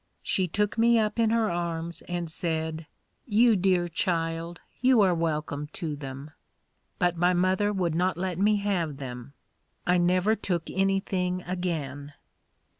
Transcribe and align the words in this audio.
She 0.23 0.47
took 0.47 0.79
me 0.79 0.97
up 0.97 1.19
in 1.19 1.29
her 1.29 1.51
arms 1.51 2.01
and 2.09 2.27
said, 2.27 2.87
"You 3.27 3.55
dear 3.55 3.87
child, 3.87 4.59
you 4.79 4.99
are 5.01 5.13
welcome 5.13 5.67
to 5.73 5.95
them." 5.95 6.31
But 6.97 7.15
my 7.17 7.33
mother 7.33 7.71
would 7.71 7.93
not 7.93 8.17
let 8.17 8.39
me 8.39 8.55
have 8.55 8.97
them. 8.97 9.33
I 9.85 9.99
never 9.99 10.35
took 10.35 10.67
anything 10.71 11.43
again. 11.43 12.13